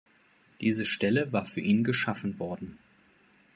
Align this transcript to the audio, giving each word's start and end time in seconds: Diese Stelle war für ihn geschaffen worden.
Diese 0.61 0.83
Stelle 0.83 1.31
war 1.31 1.45
für 1.45 1.61
ihn 1.61 1.83
geschaffen 1.83 2.39
worden. 2.39 2.79